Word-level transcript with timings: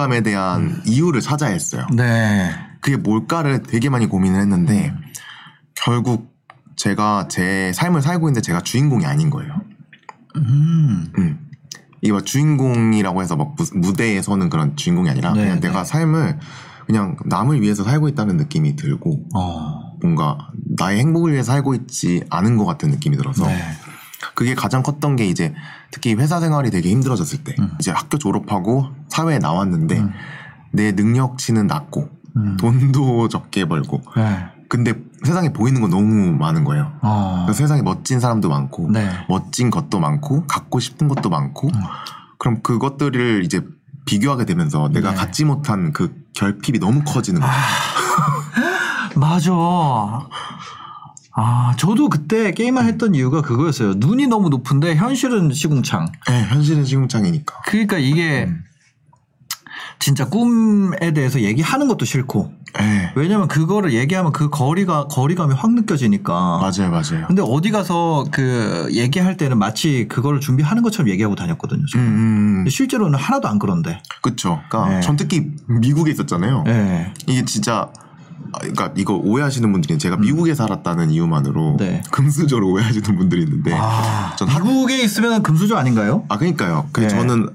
우울감에 0.00 0.22
대한 0.22 0.82
이유를 0.86 1.20
찾아야 1.20 1.50
했어요. 1.50 1.86
네. 1.94 2.50
그게 2.80 2.96
뭘까를 2.96 3.62
되게 3.62 3.90
많이 3.90 4.06
고민을 4.06 4.40
했는데 4.40 4.94
결국 5.74 6.34
제가 6.76 7.28
제 7.28 7.72
삶을 7.74 8.00
살고 8.00 8.28
있는데 8.28 8.40
제가 8.40 8.60
주인공이 8.62 9.04
아닌 9.04 9.28
거예요. 9.28 9.52
음. 10.36 11.12
음. 11.18 11.38
이게 12.00 12.12
막 12.12 12.24
주인공이라고 12.24 13.20
해서 13.20 13.36
막 13.36 13.54
무- 13.56 13.78
무대에 13.80 14.22
서는 14.22 14.48
그런 14.48 14.74
주인공이 14.76 15.10
아니라 15.10 15.32
네, 15.34 15.42
그냥 15.42 15.60
네. 15.60 15.68
내가 15.68 15.84
삶을 15.84 16.38
그냥 16.86 17.16
남을 17.26 17.60
위해서 17.60 17.84
살고 17.84 18.08
있다는 18.08 18.38
느낌이 18.38 18.74
들고 18.76 19.26
어. 19.36 19.96
뭔가 20.00 20.38
나의 20.78 20.98
행복을 21.00 21.32
위해 21.32 21.42
서 21.42 21.52
살고 21.52 21.74
있지 21.74 22.24
않은 22.30 22.56
것 22.56 22.64
같은 22.64 22.90
느낌이 22.90 23.16
들어서 23.18 23.46
네. 23.46 23.62
그게 24.34 24.54
가장 24.54 24.82
컸던 24.82 25.16
게 25.16 25.26
이제 25.26 25.52
특히 25.90 26.14
회사 26.14 26.40
생활이 26.40 26.70
되게 26.70 26.90
힘들어졌을 26.90 27.42
때 27.44 27.54
음. 27.58 27.70
이제 27.80 27.90
학교 27.90 28.18
졸업하고 28.18 28.88
사회에 29.08 29.38
나왔는데 29.38 30.04
내 30.72 30.92
능력치는 30.92 31.66
낮고 31.66 32.08
음. 32.36 32.56
돈도 32.58 33.28
적게 33.28 33.64
벌고 33.64 34.02
네. 34.16 34.46
근데 34.68 34.94
세상에 35.24 35.52
보이는 35.52 35.80
건 35.80 35.90
너무 35.90 36.32
많은 36.32 36.62
거예요. 36.62 36.92
어. 37.02 37.46
세상에 37.52 37.82
멋진 37.82 38.20
사람도 38.20 38.48
많고 38.48 38.90
네. 38.92 39.10
멋진 39.28 39.68
것도 39.68 39.98
많고 39.98 40.46
갖고 40.46 40.78
싶은 40.78 41.08
것도 41.08 41.28
많고 41.28 41.68
음. 41.68 41.80
그럼 42.38 42.62
그것들을 42.62 43.44
이제 43.44 43.62
비교하게 44.06 44.44
되면서 44.44 44.88
내가 44.88 45.10
네. 45.10 45.16
갖지 45.16 45.44
못한 45.44 45.92
그 45.92 46.14
결핍이 46.34 46.78
너무 46.78 47.02
커지는 47.04 47.40
거예요. 47.40 47.54
맞아. 49.16 49.50
아, 51.32 51.74
저도 51.78 52.08
그때 52.08 52.52
게임을 52.52 52.84
했던 52.84 53.14
이유가 53.14 53.40
그거였어요. 53.40 53.94
눈이 53.96 54.26
너무 54.26 54.48
높은데 54.48 54.96
현실은 54.96 55.52
시궁창. 55.52 56.10
네, 56.28 56.44
현실은 56.44 56.84
시궁창이니까. 56.84 57.62
그러니까 57.66 57.98
이게 57.98 58.44
음. 58.48 58.64
진짜 60.00 60.28
꿈에 60.28 61.12
대해서 61.12 61.40
얘기하는 61.40 61.86
것도 61.86 62.04
싫고. 62.04 62.52
네, 62.78 63.12
왜냐면 63.16 63.48
그거를 63.48 63.92
얘기하면 63.92 64.32
그 64.32 64.48
거리가 64.48 65.08
거리감이 65.08 65.54
확 65.54 65.72
느껴지니까. 65.72 66.32
맞아요, 66.58 66.90
맞아요. 66.90 67.26
근데 67.26 67.42
어디 67.44 67.70
가서 67.70 68.24
그 68.30 68.88
얘기할 68.92 69.36
때는 69.36 69.58
마치 69.58 70.08
그거를 70.08 70.40
준비하는 70.40 70.82
것처럼 70.82 71.10
얘기하고 71.10 71.34
다녔거든요. 71.34 71.84
음. 71.96 72.00
음, 72.00 72.64
음. 72.64 72.68
실제로는 72.68 73.18
하나도 73.18 73.46
안 73.48 73.58
그런데. 73.58 74.02
그쵸. 74.22 74.60
그러니까 74.68 74.94
네. 74.94 75.00
전 75.00 75.16
특히 75.16 75.50
미국에 75.68 76.10
있었잖아요. 76.10 76.64
네. 76.64 77.12
이게 77.26 77.44
진짜 77.44 77.90
아, 77.94 78.09
그러니까 78.58 78.92
이거 78.96 79.14
오해하시는 79.14 79.70
분들이 79.72 79.98
제가 79.98 80.16
미국에 80.16 80.54
살았다는 80.54 81.10
이유만으로 81.10 81.72
음. 81.72 81.76
네. 81.76 82.02
금수저로 82.10 82.68
오해하시는 82.70 83.16
분들이 83.16 83.42
있는데 83.44 83.72
아, 83.74 84.34
전 84.36 84.48
학- 84.48 84.64
미국에 84.66 85.02
있으면 85.02 85.42
금수저 85.42 85.76
아닌가요? 85.76 86.24
아 86.28 86.38
그러니까요. 86.38 86.88
그 86.92 87.00
네. 87.00 87.08
저는 87.08 87.48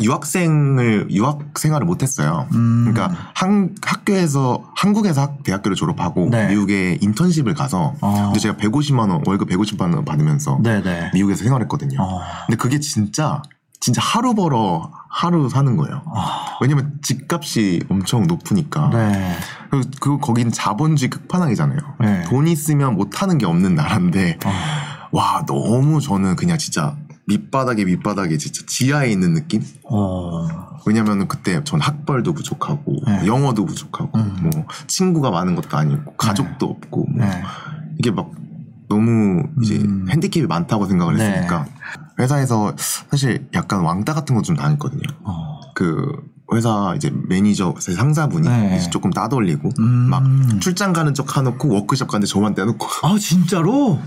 유학생을 0.00 1.08
유학 1.10 1.58
생활을 1.58 1.86
못했어요. 1.86 2.46
음. 2.54 2.90
그러니까 2.92 3.16
한 3.34 3.74
학교에서 3.82 4.64
한국에서 4.76 5.22
학- 5.22 5.42
대학교를 5.42 5.76
졸업하고 5.76 6.28
네. 6.30 6.48
미국에 6.48 6.98
인턴십을 7.00 7.54
가서 7.54 7.94
어. 8.00 8.24
근데 8.26 8.38
제가 8.40 8.56
150만 8.56 9.10
원 9.10 9.22
월급 9.26 9.48
150만 9.50 9.94
원 9.94 10.04
받으면서 10.04 10.58
네네. 10.62 11.10
미국에서 11.14 11.44
생활했거든요. 11.44 12.00
어. 12.00 12.20
근데 12.46 12.56
그게 12.56 12.78
진짜 12.80 13.42
진짜 13.80 14.00
하루 14.00 14.34
벌어 14.34 14.90
하루 15.12 15.50
사는 15.50 15.76
거예요. 15.76 16.02
아, 16.06 16.56
왜냐면 16.62 16.98
집값이 17.02 17.82
엄청 17.90 18.26
높으니까. 18.26 18.88
네. 18.90 19.36
그리고 19.70 19.90
그 20.00 20.18
거긴 20.18 20.50
자본주의 20.50 21.10
끝판왕이잖아요. 21.10 21.78
네. 22.00 22.22
돈 22.24 22.48
있으면 22.48 22.94
못 22.94 23.20
하는 23.20 23.36
게 23.36 23.44
없는 23.44 23.74
나라인데 23.74 24.38
아, 24.42 25.08
와 25.12 25.44
너무 25.46 26.00
저는 26.00 26.36
그냥 26.36 26.56
진짜 26.56 26.96
밑바닥에 27.26 27.84
밑바닥에 27.84 28.38
진짜 28.38 28.62
지하에 28.66 29.10
있는 29.10 29.34
느낌? 29.34 29.62
어. 29.84 30.48
왜냐면은 30.86 31.28
그때 31.28 31.62
전 31.62 31.78
학벌도 31.78 32.32
부족하고 32.32 32.96
네. 33.06 33.26
영어도 33.26 33.66
부족하고 33.66 34.18
음. 34.18 34.36
뭐 34.42 34.64
친구가 34.86 35.30
많은 35.30 35.54
것도 35.54 35.76
아니고 35.76 36.14
가족도 36.14 36.66
없고 36.66 37.06
뭐 37.10 37.26
네. 37.26 37.42
이게 37.98 38.10
막 38.10 38.30
너무 38.92 39.44
이제 39.62 39.76
음. 39.76 40.06
핸디캡이 40.10 40.46
많다고 40.46 40.86
생각을 40.86 41.16
네. 41.16 41.24
했으니까 41.24 41.66
회사에서 42.18 42.74
사실 42.76 43.48
약간 43.54 43.80
왕따 43.80 44.12
같은 44.12 44.36
거좀 44.36 44.56
당했거든요. 44.56 45.02
어. 45.24 45.60
그 45.74 46.12
회사 46.54 46.92
이제 46.94 47.10
매니저 47.28 47.76
제 47.80 47.92
상사분이 47.94 48.46
네. 48.46 48.76
이제 48.76 48.90
조금 48.90 49.10
따돌리고 49.10 49.70
음. 49.78 49.84
막 50.10 50.22
출장 50.60 50.92
가는 50.92 51.14
척 51.14 51.34
해놓고 51.34 51.68
워크숍 51.68 52.08
가는데 52.08 52.26
저만 52.26 52.54
떼놓고 52.54 52.86
아 53.02 53.16
진짜로? 53.18 53.98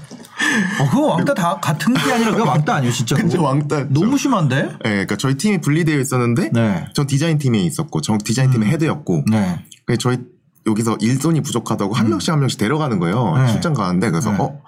어 0.80 0.90
그거 0.92 1.08
왕따 1.08 1.34
다 1.34 1.60
같은 1.60 1.96
게 1.96 2.14
아니라 2.14 2.32
그거 2.34 2.44
왕따 2.48 2.76
아니에요 2.76 2.94
진짜로? 2.94 3.22
근데 3.24 3.38
왕따 3.40 3.88
너무 3.90 4.16
심한데? 4.20 4.58
예, 4.86 4.90
그러니까 4.90 5.18
저희 5.18 5.36
팀이 5.36 5.62
분리되어 5.62 6.00
있었는데 6.00 6.52
네. 6.54 6.86
전 6.94 7.08
디자인 7.08 7.40
팀에 7.40 7.60
있었고 7.62 8.02
저 8.02 8.16
디자인 8.24 8.52
팀의 8.52 8.68
음. 8.68 8.74
헤드였고 8.74 9.26
네. 9.32 9.60
저희 9.98 10.20
여기서 10.66 10.98
일손이 11.00 11.42
부족하다고 11.42 11.94
한 11.94 12.10
명씩 12.10 12.32
한 12.32 12.40
명씩 12.40 12.60
데려가는 12.60 13.00
거예요. 13.00 13.34
음. 13.34 13.46
네. 13.46 13.52
출장 13.52 13.74
가는데 13.74 14.10
그래서 14.10 14.32
네. 14.32 14.38
어 14.40 14.62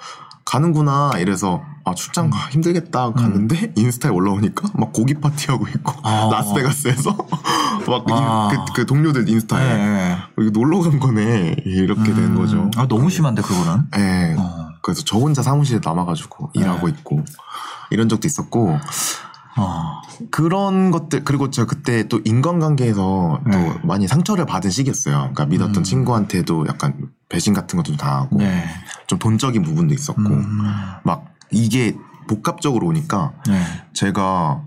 가는구나 0.45 1.11
이래서 1.19 1.61
아 1.83 1.93
출장 1.93 2.29
가 2.29 2.37
힘들겠다 2.49 3.11
갔는데 3.11 3.73
인스타에 3.75 4.11
올라오니까 4.11 4.69
막 4.75 4.93
고기 4.93 5.13
파티하고 5.15 5.67
있고 5.67 5.91
음. 5.91 6.05
아. 6.05 6.29
라스베가스에서 6.31 7.11
막 7.87 8.05
아. 8.09 8.49
그, 8.51 8.73
그 8.73 8.85
동료들 8.85 9.27
인스타에 9.27 9.77
네. 9.77 10.17
여기 10.37 10.51
놀러 10.51 10.81
간 10.81 10.99
거네 10.99 11.55
이렇게 11.65 12.13
된 12.13 12.17
음. 12.17 12.35
거죠. 12.35 12.71
아 12.77 12.87
너무 12.87 13.09
심한데 13.09 13.41
그거는? 13.41 13.87
예. 13.97 14.35
어. 14.37 14.67
그래서 14.81 15.03
저 15.03 15.17
혼자 15.17 15.41
사무실에 15.41 15.81
남아가지고 15.83 16.51
일하고 16.53 16.87
있고 16.87 17.25
이런 17.89 18.07
적도 18.07 18.27
있었고 18.27 18.77
어. 19.57 20.01
그런 20.31 20.91
것들 20.91 21.23
그리고 21.23 21.49
제가 21.49 21.67
그때 21.67 22.07
또 22.07 22.21
인간관계에서 22.23 23.41
네. 23.45 23.51
또 23.51 23.87
많이 23.87 24.07
상처를 24.07 24.45
받은 24.45 24.69
시기였어요. 24.69 25.15
그러니까 25.15 25.45
믿었던 25.45 25.77
음. 25.77 25.83
친구한테도 25.83 26.67
약간 26.67 27.09
배신 27.29 27.53
같은 27.53 27.77
것도 27.77 27.87
좀 27.87 27.97
당하고 27.97 28.37
네. 28.37 28.63
좀 29.07 29.19
돈적인 29.19 29.61
부분도 29.63 29.93
있었고 29.93 30.21
음. 30.21 30.63
막 31.03 31.25
이게 31.51 31.95
복합적으로 32.27 32.87
오니까 32.87 33.33
네. 33.47 33.61
제가 33.93 34.61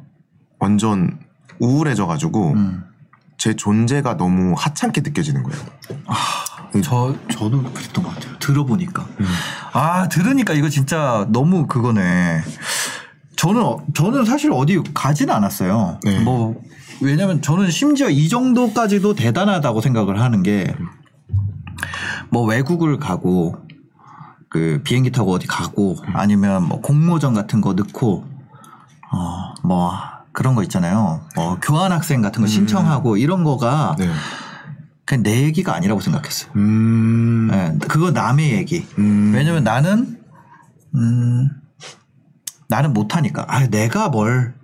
완전 0.58 1.18
우울해져가지고 1.58 2.52
음. 2.52 2.84
제 3.38 3.54
존재가 3.54 4.16
너무 4.16 4.54
하찮게 4.56 5.00
느껴지는 5.00 5.42
거예요. 5.42 5.64
저 6.84 7.14
저도 7.30 7.62
그랬던 7.62 8.04
것 8.04 8.14
같아요. 8.14 8.38
들어보니까. 8.38 9.06
음. 9.20 9.26
아 9.72 10.08
들으니까 10.08 10.54
이거 10.54 10.68
진짜 10.68 11.26
너무 11.30 11.66
그거네. 11.66 12.42
저는 13.40 13.62
어- 13.62 13.78
저는 13.94 14.26
사실 14.26 14.52
어디 14.52 14.82
가지는 14.92 15.32
않았어요. 15.34 15.98
네. 16.04 16.20
뭐 16.20 16.60
왜냐면 17.00 17.40
저는 17.40 17.70
심지어 17.70 18.10
이 18.10 18.28
정도까지도 18.28 19.14
대단하다고 19.14 19.80
생각을 19.80 20.20
하는 20.20 20.42
게 20.42 20.74
뭐 22.32 22.44
외국을 22.44 22.98
가고 22.98 23.56
그 24.50 24.82
비행기 24.84 25.10
타고 25.10 25.32
어디 25.32 25.46
가고 25.46 25.96
아니면 26.12 26.68
뭐 26.68 26.80
공모전 26.80 27.32
같은 27.34 27.60
거 27.60 27.72
넣고 27.72 28.24
어 29.12 29.54
뭐 29.64 29.92
그런 30.32 30.54
거 30.54 30.62
있잖아요. 30.62 31.22
뭐 31.34 31.58
교환 31.60 31.90
학생 31.92 32.20
같은 32.22 32.40
거 32.42 32.46
신청하고 32.46 33.16
이런 33.16 33.42
거가 33.42 33.96
네. 33.98 34.08
그냥 35.04 35.22
내 35.25 35.43
얘기가 35.43 35.75
아니라고 35.75 36.00
생각했어요. 36.00 36.52
음. 36.56 37.48
네, 37.50 37.76
그거 37.88 38.10
남의 38.12 38.52
얘기. 38.52 38.86
음. 38.98 39.32
왜냐면 39.34 39.64
나는 39.64 40.19
음 40.94 41.48
나는 42.70 42.94
못하니까. 42.94 43.44
아 43.49 43.67
내가 43.67 44.08
뭘. 44.08 44.55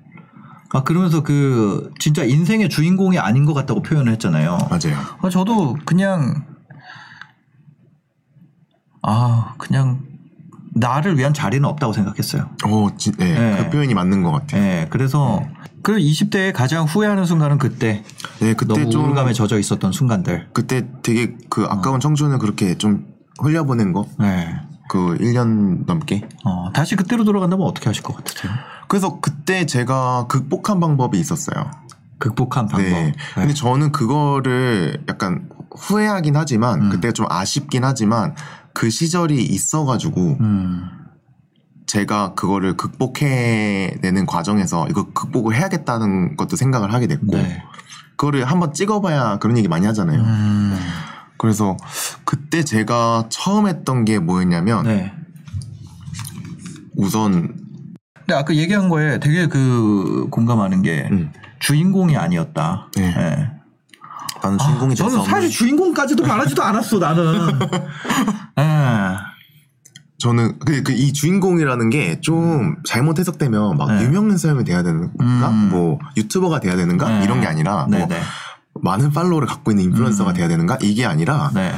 아 0.73 0.83
그러면서 0.83 1.23
그 1.23 1.93
진짜 1.99 2.25
인생의 2.25 2.69
주인공이 2.69 3.19
아닌 3.19 3.45
것 3.45 3.53
같다고 3.53 3.83
표현을 3.83 4.13
했잖아요. 4.13 4.59
맞아요. 4.71 4.97
아, 5.21 5.29
저도 5.29 5.77
그냥 5.85 6.45
아 9.03 9.55
그냥 9.59 10.03
나를 10.75 11.19
위한 11.19 11.35
자리는 11.35 11.65
없다고 11.69 11.93
생각했어요. 11.93 12.51
오, 12.69 12.95
진, 12.97 13.13
네, 13.17 13.33
네. 13.33 13.65
그 13.65 13.71
표현이 13.71 13.95
맞는 13.95 14.23
것 14.23 14.31
같아요. 14.31 14.63
예, 14.63 14.87
그래서 14.91 15.43
그 15.83 15.97
20대에 15.97 16.53
가장 16.53 16.85
후회하는 16.85 17.25
순간은 17.25 17.59
그때 17.59 18.05
네, 18.41 18.55
그때 18.55 18.89
좀 18.89 19.05
우울감에 19.05 19.33
젖어 19.33 19.59
있었던 19.59 19.93
순간들. 19.93 20.49
그때 20.53 20.87
되게 21.03 21.37
그 21.49 21.65
아까운 21.65 21.99
청춘을 21.99 22.39
그렇게 22.39 22.77
좀 22.77 23.07
흘려보낸 23.41 23.93
거, 23.93 24.07
네. 24.19 24.55
그 24.97 25.19
1년 25.19 25.85
넘게. 25.85 26.27
어, 26.45 26.71
다시 26.73 26.97
그때로 26.97 27.25
돌아간다면 27.25 27.67
어떻게 27.67 27.91
하실 27.91 28.03
것 28.03 28.17
같으세요? 28.17 28.51
그래서 28.89 29.21
그때 29.21 29.67
제가 29.67 30.27
극복한 30.27 30.81
방법이 30.81 31.21
있었어요. 31.21 31.71
극복한 32.19 32.67
방법. 32.67 32.89
네. 32.89 33.13
근데 33.35 33.53
저는 33.53 33.93
그거를 33.93 35.05
약간 35.07 35.51
후회하긴 35.77 36.35
하지만 36.35 36.81
음. 36.81 36.91
그때가 36.91 37.13
좀 37.13 37.27
아쉽긴 37.29 37.85
하지만 37.85 38.35
그 38.73 38.89
시절이 38.89 39.43
있어가지고 39.43 40.39
음. 40.41 40.89
제가 41.85 42.33
그거를 42.35 42.79
극복해내는 42.79 44.25
과정에서 44.27 44.87
이거 44.89 45.13
극복을 45.13 45.55
해야겠다는 45.57 46.37
것도 46.37 46.57
생각을 46.57 46.95
하게 46.95 47.07
됐고 47.07 47.37
네. 47.37 47.63
그거를 48.17 48.47
한번 48.47 48.73
찍어봐야 48.73 49.39
그런 49.41 49.59
얘기 49.59 49.69
많이 49.69 49.85
하잖아요. 49.85 50.23
음. 50.23 50.79
그래서 51.37 51.77
그때 52.27 52.63
제가 52.63 53.27
처음 53.31 53.67
했던 53.67 54.05
게 54.05 54.19
뭐였냐면 54.19 54.85
네. 54.85 55.13
우선 56.97 57.57
근데 58.19 58.35
아까 58.35 58.55
얘기한 58.55 58.89
거에 58.89 59.21
되게 59.21 59.47
그 59.47 60.27
공감하는 60.31 60.83
게 60.83 61.09
음, 61.13 61.33
주인공이 61.61 62.17
아니었다. 62.17 62.89
네. 62.97 63.05
예. 63.05 63.51
나는 64.43 64.59
주인공이 64.59 64.95
될수 64.95 65.11
저는 65.11 65.25
사실 65.25 65.49
주인공까지도 65.49 66.27
말하지도 66.27 66.63
않았어 66.63 66.99
나는. 66.99 67.49
예. 68.59 69.17
저는 70.19 70.59
그 70.61 70.93
이 70.93 71.13
주인공이라는 71.13 71.91
게 71.91 72.21
좀 72.21 72.77
잘못 72.85 73.19
해석되면 73.21 73.77
막 73.77 73.93
네. 73.95 74.03
유명한 74.03 74.37
사람이 74.39 74.65
돼야 74.65 74.83
되는가, 74.83 75.49
음. 75.51 75.69
뭐 75.71 75.99
유튜버가 76.17 76.59
돼야 76.61 76.75
되는가 76.75 77.19
네. 77.19 77.25
이런 77.25 77.41
게 77.41 77.47
아니라 77.47 77.87
뭐 77.89 77.99
네네. 78.07 78.21
많은 78.83 79.13
팔로워를 79.13 79.47
갖고 79.47 79.71
있는 79.71 79.85
인플루언서가 79.85 80.31
음. 80.33 80.35
돼야 80.35 80.49
되는가 80.49 80.79
이게 80.83 81.05
아니라 81.07 81.51
네. 81.55 81.73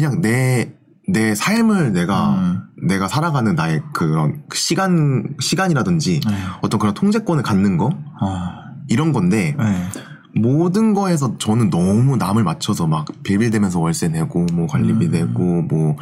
그냥 0.00 0.20
내 0.20 0.78
내 1.08 1.34
삶을 1.34 1.94
내가 1.94 2.34
음. 2.34 2.60
내가 2.86 3.08
살아가는 3.08 3.54
나의 3.54 3.82
그런 3.94 4.42
시간 4.52 5.34
시간이라든지 5.40 6.20
네. 6.20 6.34
어떤 6.60 6.78
그런 6.78 6.92
통제권을 6.94 7.42
갖는 7.42 7.78
거 7.78 7.86
어. 8.20 8.52
이런 8.88 9.14
건데 9.14 9.56
네. 9.58 9.88
모든 10.34 10.92
거에서 10.92 11.38
저는 11.38 11.70
너무 11.70 12.18
남을 12.18 12.44
맞춰서 12.44 12.86
막 12.86 13.06
빌빌대면서 13.22 13.80
월세 13.80 14.08
내고 14.08 14.46
뭐 14.52 14.66
관리비 14.66 15.06
음. 15.06 15.10
내고 15.10 15.62
뭐 15.62 15.96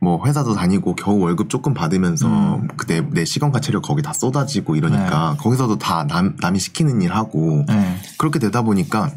뭐 0.00 0.26
회사도 0.26 0.52
다니고 0.52 0.96
겨우 0.96 1.18
월급 1.18 1.48
조금 1.48 1.72
받으면서 1.72 2.28
음. 2.28 2.68
그내 2.76 3.00
내 3.12 3.24
시간과 3.24 3.60
체력 3.60 3.80
거기 3.80 4.02
다 4.02 4.12
쏟아지고 4.12 4.76
이러니까 4.76 5.34
거기서도 5.40 5.78
다 5.78 6.06
남, 6.06 6.36
남이 6.40 6.58
시키는 6.58 7.00
일 7.00 7.14
하고 7.14 7.64
네. 7.66 7.96
그렇게 8.18 8.38
되다 8.38 8.60
보니까 8.60 9.10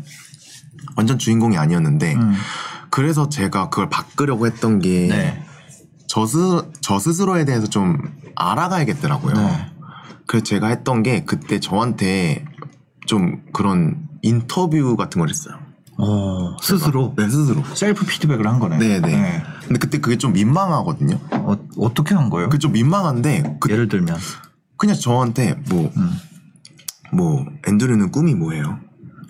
완전 0.95 1.19
주인공이 1.19 1.57
아니었는데 1.57 2.15
음. 2.15 2.33
그래서 2.97 3.29
제가 3.29 3.69
그걸 3.69 3.91
바꾸려고 3.91 4.47
했던 4.47 4.79
게 4.79 5.05
네. 5.07 5.45
저, 6.07 6.25
스, 6.25 6.39
저 6.81 6.97
스스로에 6.97 7.45
대해서 7.45 7.67
좀 7.67 7.95
알아가야겠더라고요. 8.35 9.35
네. 9.35 9.71
그래서 10.25 10.43
제가 10.43 10.69
했던 10.69 11.03
게 11.03 11.23
그때 11.23 11.59
저한테 11.59 12.43
좀 13.05 13.43
그런 13.53 14.07
인터뷰 14.23 14.95
같은 14.97 15.19
걸 15.19 15.29
했어요. 15.29 15.59
어, 15.99 16.57
스스로 16.59 17.13
네, 17.15 17.29
스스로. 17.29 17.63
셀프 17.75 18.03
피드백을 18.03 18.47
한 18.47 18.57
거네. 18.57 18.79
네네. 18.79 19.43
근데 19.65 19.77
그때 19.77 19.99
그게 19.99 20.17
좀 20.17 20.33
민망하거든요. 20.33 21.19
어, 21.33 21.55
어떻게 21.77 22.15
한 22.15 22.31
거예요? 22.31 22.49
그게 22.49 22.57
좀 22.57 22.71
민망한데, 22.71 23.57
그, 23.59 23.69
예를 23.71 23.89
들면. 23.89 24.17
그냥 24.75 24.95
저한테 24.95 25.53
뭐, 25.69 25.91
음. 25.95 26.11
뭐, 27.13 27.45
앤드류는 27.67 28.11
꿈이 28.11 28.33
뭐예요? 28.33 28.79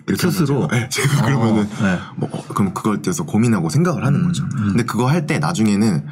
이렇게 0.08 0.30
스스로? 0.30 0.66
네, 0.68 0.88
제가 0.88 1.22
그러면은, 1.24 1.62
어, 1.62 1.82
네. 1.84 1.98
뭐, 2.16 2.28
어, 2.32 2.44
그럼 2.54 2.74
그걸 2.74 3.02
대해서 3.02 3.24
고민하고 3.24 3.68
생각을 3.70 4.04
하는 4.04 4.20
음, 4.20 4.26
거죠. 4.28 4.44
음. 4.44 4.68
근데 4.68 4.84
그거 4.84 5.06
할 5.08 5.26
때 5.26 5.38
나중에는, 5.38 6.06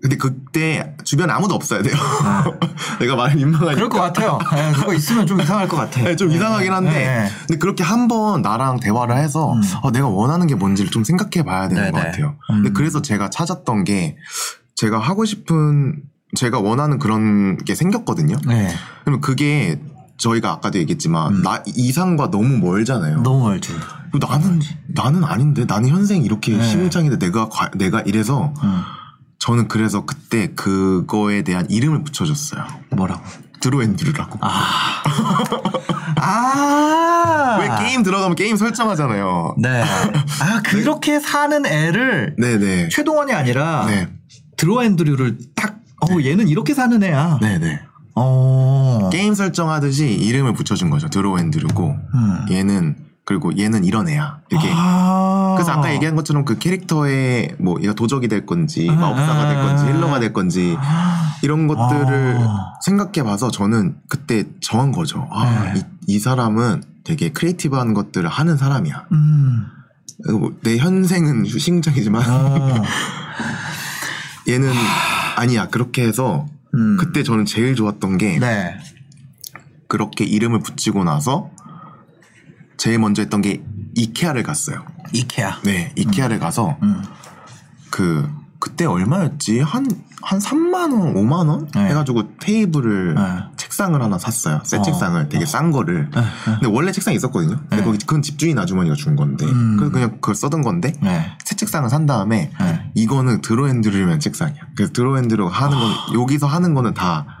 근데 0.00 0.16
그때 0.16 0.94
주변에 1.02 1.32
아무도 1.32 1.54
없어야 1.56 1.82
돼요. 1.82 1.94
내가 3.00 3.16
말이 3.16 3.34
민망하니까. 3.34 3.70
네. 3.70 3.74
그럴 3.74 3.88
것 3.88 3.98
같아요. 4.00 4.38
네, 4.54 4.72
그거 4.72 4.94
있으면 4.94 5.26
좀 5.26 5.40
이상할 5.40 5.66
것 5.66 5.76
같아. 5.76 6.02
네, 6.02 6.14
좀 6.14 6.30
이상하긴 6.30 6.72
한데 6.72 6.90
네. 6.92 7.28
근데 7.48 7.58
그렇게 7.58 7.82
한번 7.82 8.40
나랑 8.42 8.78
대화를 8.78 9.16
해서 9.16 9.54
음. 9.54 9.60
어, 9.82 9.90
내가 9.90 10.06
원하는 10.06 10.46
게 10.46 10.54
뭔지를 10.54 10.92
좀 10.92 11.02
생각해 11.02 11.44
봐야 11.44 11.66
되는. 11.68 11.90
것 11.90 11.98
같아요. 11.98 12.36
음. 12.50 12.62
근데 12.62 12.70
그래서 12.70 13.02
제가 13.02 13.28
찾았던 13.30 13.82
게 13.82 14.16
제가 14.76 15.00
하고 15.00 15.24
싶은 15.24 15.96
제가 16.36 16.60
원하는 16.60 17.00
그런 17.00 17.56
게 17.56 17.74
생겼거든요. 17.74 18.36
네. 18.46 18.68
그러면 19.02 19.20
그게 19.20 19.80
저희가 20.18 20.50
아까도 20.52 20.78
얘기했지만 20.78 21.36
음. 21.36 21.42
나 21.42 21.62
이상과 21.66 22.30
너무 22.30 22.58
멀잖아요. 22.58 23.22
너무 23.22 23.44
멀지. 23.44 23.72
그리고 24.10 24.26
나는 24.26 24.60
나는 24.88 25.24
아닌데 25.24 25.64
나는 25.66 25.88
현생 25.90 26.22
이렇게 26.24 26.56
네. 26.56 26.64
시궁창인데 26.64 27.18
내가 27.18 27.48
과- 27.48 27.70
내가 27.76 28.00
이래서 28.02 28.52
음. 28.62 28.82
저는 29.38 29.68
그래서 29.68 30.04
그때 30.04 30.48
그거에 30.54 31.42
대한 31.42 31.66
이름을 31.70 32.02
붙여줬어요. 32.04 32.64
뭐라고? 32.90 33.22
드로앤드루라고. 33.60 34.38
아. 34.42 35.02
아. 36.20 37.58
왜 37.60 37.68
게임 37.86 38.02
들어가면 38.02 38.36
게임 38.36 38.56
설정하잖아요. 38.56 39.56
네. 39.58 39.82
아, 39.82 40.62
그렇게 40.64 41.18
사는 41.20 41.64
애를 41.66 42.34
네네. 42.38 42.88
최동원이 42.90 43.32
아니라 43.32 43.86
네. 43.86 44.08
드로우앤드류를 44.56 45.38
딱, 45.54 45.76
어, 46.02 46.20
얘는 46.22 46.48
이렇게 46.48 46.74
사는 46.74 47.02
애야. 47.02 47.38
네네. 47.40 47.80
어. 48.16 48.57
게임 49.28 49.34
설정하듯이 49.34 50.08
이름을 50.08 50.54
붙여준 50.54 50.88
거죠. 50.88 51.08
드로우앤드류고 51.10 51.98
음. 52.14 52.46
얘는 52.50 52.96
그리고 53.26 53.56
얘는 53.58 53.84
이런 53.84 54.08
애야. 54.08 54.40
이렇게. 54.48 54.70
아. 54.72 55.52
그래서 55.54 55.72
아까 55.72 55.92
얘기한 55.92 56.16
것처럼 56.16 56.46
그 56.46 56.56
캐릭터의 56.56 57.56
뭐 57.58 57.78
얘가 57.82 57.92
도적이 57.92 58.28
될 58.28 58.46
건지 58.46 58.88
아. 58.90 58.94
마법사가 58.94 59.48
될 59.48 59.58
건지 59.58 59.84
healer가 59.84 60.18
될 60.18 60.32
건지 60.32 60.78
이런 61.42 61.66
것들을 61.66 62.38
아. 62.40 62.72
생각해 62.82 63.22
봐서 63.22 63.50
저는 63.50 63.96
그때 64.08 64.44
정한 64.62 64.92
거죠. 64.92 65.28
아, 65.30 65.72
네. 65.74 65.80
이, 66.06 66.14
이 66.14 66.18
사람은 66.18 66.82
되게 67.04 67.28
creative한 67.28 67.92
것들을 67.92 68.26
하는 68.26 68.56
사람이야. 68.56 69.08
음. 69.12 69.66
뭐내 70.30 70.78
현생은 70.78 71.44
시궁창이지만 71.44 72.22
아. 72.24 72.82
얘는 74.48 74.72
아니야. 75.36 75.68
그렇게 75.68 76.06
해서 76.06 76.46
음. 76.74 76.96
그때 76.98 77.22
저는 77.22 77.44
제일 77.44 77.74
좋았던 77.74 78.16
게 78.16 78.38
네. 78.38 78.74
그렇게 79.88 80.24
이름을 80.24 80.60
붙이고 80.60 81.02
나서 81.04 81.50
제일 82.76 82.98
먼저 82.98 83.22
했던 83.22 83.42
게 83.42 83.62
이케아를 83.96 84.42
갔어요. 84.44 84.84
이케아. 85.12 85.60
네, 85.64 85.92
이케아를 85.96 86.38
가서 86.38 86.76
음. 86.82 87.02
그 87.90 88.28
그때 88.60 88.84
얼마였지? 88.84 89.60
한한 89.60 89.88
3만 90.22 90.74
원, 90.74 91.14
5만 91.14 91.48
원 91.48 91.68
네. 91.74 91.88
해가지고 91.90 92.36
테이블을 92.38 93.14
네. 93.14 93.22
책상을 93.56 94.00
하나 94.00 94.18
샀어요. 94.18 94.60
새 94.64 94.78
어. 94.78 94.82
책상을 94.82 95.28
되게 95.28 95.46
싼 95.46 95.70
거를. 95.70 96.10
네. 96.10 96.20
네. 96.20 96.26
근데 96.44 96.66
원래 96.66 96.90
책상 96.90 97.14
이 97.14 97.16
있었거든요. 97.16 97.56
근데 97.60 97.76
네. 97.76 97.84
거기 97.84 97.98
그건 97.98 98.22
집주인 98.22 98.58
아주머니가 98.58 98.96
준 98.96 99.16
건데 99.16 99.46
음. 99.46 99.76
그래서 99.76 99.92
그냥 99.92 100.10
그걸 100.16 100.34
써둔 100.34 100.62
건데 100.62 100.92
네. 101.00 101.30
새 101.44 101.54
책상을 101.54 101.88
산 101.88 102.06
다음에 102.06 102.50
네. 102.60 102.90
이거는 102.94 103.40
드로앤드루면 103.42 104.20
책상이야. 104.20 104.60
그래서 104.74 104.92
드로앤드루 104.92 105.46
하는 105.46 105.78
건 105.78 105.92
여기서 106.14 106.46
하는 106.46 106.74
거는 106.74 106.94
다 106.94 107.37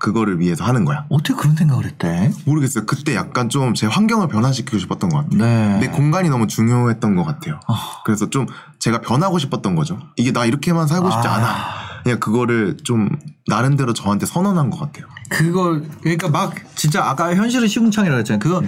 그거를 0.00 0.40
위해서 0.40 0.64
하는 0.64 0.84
거야. 0.84 1.04
어떻게 1.10 1.34
그런 1.34 1.54
생각을 1.54 1.84
했대? 1.84 2.32
모르겠어요. 2.44 2.86
그때 2.86 3.14
약간 3.14 3.48
좀 3.48 3.74
제 3.74 3.86
환경을 3.86 4.26
변화시키고 4.26 4.78
싶었던 4.78 5.08
것 5.10 5.18
같아요. 5.18 5.38
네. 5.38 5.78
내 5.78 5.86
공간이 5.88 6.28
너무 6.28 6.48
중요했던 6.48 7.14
것 7.14 7.24
같아요. 7.24 7.60
아. 7.68 8.02
그래서 8.04 8.28
좀 8.30 8.46
제가 8.80 9.00
변하고 9.00 9.38
싶었던 9.38 9.76
거죠. 9.76 9.98
이게 10.16 10.32
나 10.32 10.44
이렇게만 10.44 10.88
살고 10.88 11.08
싶지 11.10 11.28
아. 11.28 11.34
않아. 11.34 11.56
그냥 12.02 12.18
그거를 12.18 12.78
좀 12.82 13.10
나름대로 13.46 13.92
저한테 13.92 14.24
선언한 14.26 14.70
것 14.70 14.80
같아요. 14.80 15.04
그걸 15.28 15.84
그러니까 16.00 16.28
막 16.30 16.54
진짜 16.74 17.04
아까 17.04 17.34
현실은 17.36 17.68
시궁창이라고 17.68 18.18
했잖아요. 18.20 18.38
그거 18.40 18.62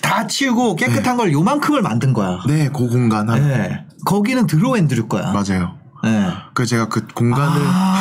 다 0.00 0.26
치우고 0.26 0.76
깨끗한 0.76 1.16
걸 1.18 1.32
요만큼을 1.32 1.82
만든 1.82 2.12
거야. 2.14 2.38
네, 2.48 2.68
그 2.68 2.88
공간 2.88 3.28
하나. 3.28 3.46
네. 3.46 3.84
거기는 4.06 4.46
드로앤드릴 4.46 5.06
거야. 5.08 5.32
맞아요. 5.32 5.76
네. 6.02 6.28
그래서 6.54 6.70
제가 6.70 6.88
그 6.88 7.06
공간을 7.14 7.60
아. 7.64 7.98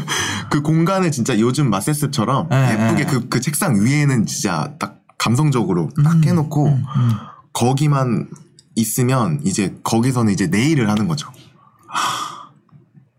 그 0.50 0.62
공간을 0.62 1.12
진짜 1.12 1.38
요즘 1.38 1.70
마세스처럼 1.70 2.48
네, 2.50 2.72
예쁘게 2.72 3.04
네. 3.04 3.10
그, 3.10 3.28
그 3.28 3.40
책상 3.40 3.82
위에는 3.82 4.26
진짜 4.26 4.74
딱 4.78 5.00
감성적으로 5.16 5.90
딱 6.02 6.16
음, 6.16 6.24
해놓고 6.24 6.66
음, 6.66 6.84
음. 6.96 7.12
거기만 7.52 8.28
있으면 8.74 9.40
이제 9.44 9.76
거기서는 9.82 10.32
이제 10.32 10.48
내일을 10.48 10.90
하는 10.90 11.08
거죠. 11.08 11.30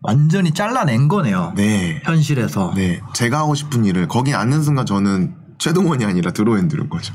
완전히 0.02 0.52
잘라낸 0.52 1.08
거네요. 1.08 1.52
네. 1.56 2.00
현실에서. 2.04 2.72
네. 2.74 3.00
제가 3.14 3.38
하고 3.38 3.54
싶은 3.54 3.84
일을 3.84 4.08
거기 4.08 4.34
앉는 4.34 4.62
순간 4.62 4.84
저는 4.84 5.34
최동원이 5.58 6.04
아니라 6.04 6.32
드로앤드는 6.32 6.88
거죠. 6.88 7.14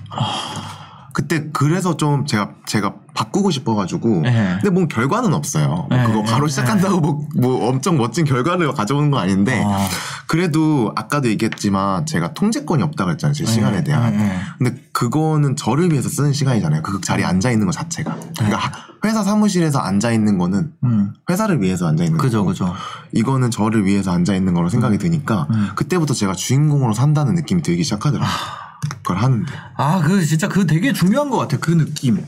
그때 1.18 1.50
그래서 1.52 1.98
좀 1.98 2.28
제가 2.28 2.52
제가 2.68 2.94
바꾸고 3.16 3.50
싶어가지고 3.50 4.22
네. 4.22 4.60
근데 4.62 4.70
뭐 4.70 4.88
결과는 4.88 5.34
없어요. 5.34 5.88
네, 5.90 6.04
그거 6.06 6.22
바로 6.22 6.46
네, 6.46 6.52
시작한다고 6.52 7.02
뭐, 7.02 7.28
뭐 7.36 7.70
엄청 7.70 7.98
멋진 7.98 8.24
결과를 8.24 8.72
가져오는 8.74 9.10
건 9.10 9.20
아닌데 9.20 9.64
어. 9.66 9.80
그래도 10.28 10.94
아까도 10.96 11.28
얘기했지만 11.28 12.06
제가 12.06 12.36
통제권이 12.36 12.84
없다고 12.84 13.10
했잖아요. 13.10 13.34
제 13.34 13.48
시간에 13.48 13.78
네, 13.78 13.84
대한. 13.86 14.16
네, 14.16 14.26
네. 14.26 14.40
근데 14.60 14.84
그거는 14.94 15.56
저를 15.56 15.92
위해서 15.92 16.08
쓰는 16.08 16.34
시간이잖아요. 16.34 16.84
그 16.84 17.02
자리에 17.02 17.26
앉아 17.26 17.50
있는 17.50 17.66
것 17.66 17.72
자체가. 17.72 18.16
그러니까 18.38 18.72
회사 19.04 19.24
사무실에서 19.24 19.80
앉아 19.80 20.12
있는 20.12 20.38
거는 20.38 20.72
음. 20.84 21.14
회사를 21.32 21.64
위해서 21.64 21.88
앉아 21.88 22.04
있는 22.04 22.20
그죠, 22.20 22.42
거고 22.42 22.50
그죠. 22.50 22.76
이거는 23.14 23.50
저를 23.50 23.86
위해서 23.86 24.12
앉아 24.12 24.36
있는 24.36 24.54
거로 24.54 24.70
생각이 24.70 25.00
드니까 25.00 25.48
음. 25.50 25.70
그때부터 25.74 26.14
제가 26.14 26.34
주인공으로 26.34 26.94
산다는 26.94 27.34
느낌이 27.34 27.64
들기 27.64 27.84
시작하더라고요. 27.84 28.67
걸 29.04 29.18
하는데. 29.18 29.52
아, 29.76 30.02
그 30.06 30.24
진짜 30.26 30.48
그 30.48 30.66
되게 30.66 30.94
중요한 30.94 31.30
것 31.30 31.38
같아. 31.38 31.58
그 31.58 31.72
느낌. 31.72 32.24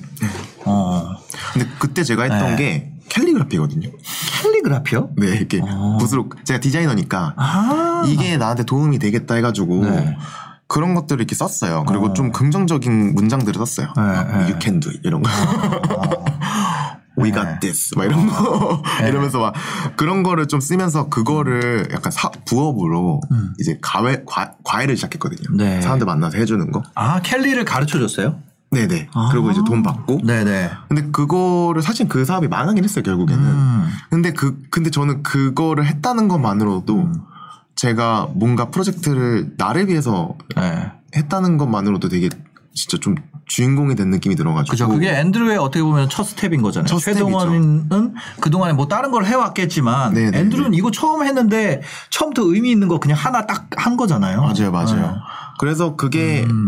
어. 0.66 1.16
근데 1.54 1.68
그때 1.80 2.04
제가 2.04 2.24
했던 2.24 2.56
네. 2.56 2.56
게 2.56 2.94
캘리그라피거든요. 3.10 3.90
캘리그라피요? 4.42 5.10
네, 5.18 5.28
이렇게 5.28 5.62
어. 5.64 5.98
붓으로 6.00 6.30
제가 6.44 6.60
디자이너니까 6.60 7.34
아. 7.38 8.04
이게 8.08 8.38
나한테 8.38 8.64
도움이 8.64 9.00
되겠다 9.00 9.36
해가지고 9.36 9.86
네. 9.86 10.18
그런 10.68 10.94
것들을 10.94 11.20
이렇게 11.20 11.36
썼어요. 11.36 11.84
그리고 11.88 12.08
어. 12.08 12.14
좀 12.14 12.32
긍정적인 12.32 13.16
문장들을 13.16 13.56
썼어요. 13.66 13.94
네, 13.96 14.02
막 14.02 14.28
네. 14.28 14.34
You 14.44 14.60
can 14.62 14.80
do 14.80 14.92
it 14.92 15.02
이런 15.04 15.24
거. 15.24 15.30
We 17.20 17.32
got 17.32 17.48
네. 17.48 17.60
this 17.60 17.96
막 17.96 18.06
이런 18.06 18.28
거 18.28 18.84
이러면서 19.02 19.40
막 19.40 19.54
그런 19.96 20.24
거를 20.24 20.48
좀 20.48 20.60
쓰면서 20.60 21.10
그거를 21.10 21.88
약간 21.92 22.12
사, 22.12 22.30
부업으로 22.46 23.22
음. 23.32 23.54
이제 23.60 23.78
과외 23.82 24.24
과, 24.26 24.54
과외를 24.64 24.96
시작했거든요. 24.96 25.58
네. 25.58 25.82
사람들 25.82 26.06
만나서 26.06 26.38
해주는 26.38 26.72
거. 26.72 26.84
아, 26.96 27.22
캘리를 27.22 27.64
가르쳐 27.66 28.00
줬어요? 28.00 28.40
네네. 28.72 29.10
아. 29.14 29.30
그리고 29.32 29.50
이제 29.52 29.62
돈 29.66 29.82
받고. 29.82 30.22
네네. 30.24 30.70
근데 30.88 31.10
그거를 31.12 31.82
사실 31.82 32.08
그 32.08 32.24
사업이 32.24 32.48
망하긴 32.48 32.84
했어요 32.84 33.04
결국에는. 33.04 33.44
음. 33.44 33.90
근데 34.10 34.34
그 34.34 34.62
근데 34.70 34.90
저는 34.90 35.24
그거를 35.24 35.86
했다는 35.86 36.28
것만으로도 36.28 36.96
음. 36.96 37.14
제가 37.76 38.30
뭔가 38.34 38.70
프로젝트를 38.70 39.54
나를 39.58 39.88
위해서 39.88 40.36
네. 40.56 40.92
했다는 41.16 41.58
것만으로도 41.58 42.10
되게 42.10 42.30
진짜 42.74 42.98
좀 43.00 43.16
주인공이 43.50 43.96
된 43.96 44.10
느낌이 44.10 44.36
들어가지고. 44.36 44.72
그죠. 44.72 44.88
그게 44.88 45.10
앤드류의 45.10 45.58
어떻게 45.58 45.84
보면 45.84 46.08
첫 46.08 46.24
스텝인 46.24 46.62
거잖아요. 46.62 46.88
첫. 46.88 47.00
최동원은 47.00 48.14
그동안에 48.40 48.74
뭐 48.74 48.88
다른 48.88 49.12
걸 49.12 49.26
해왔겠지만 49.26 50.14
네네네. 50.14 50.38
앤드류는 50.40 50.74
이거 50.76 50.92
처음 50.92 51.26
했는데 51.26 51.82
처음부터 52.10 52.44
의미 52.54 52.72
있는 52.72 52.88
거 52.88 53.00
그냥 53.00 53.18
하나 53.18 53.46
딱 53.46 53.68
한 53.76 53.98
거잖아요. 53.98 54.42
맞아요, 54.42 54.72
맞아요. 54.72 55.16
그래서 55.60 55.96
그게 55.96 56.44
음. 56.44 56.66